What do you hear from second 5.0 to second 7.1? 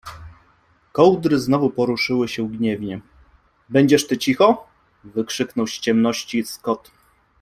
wykrzyknął z ciemności Scott.-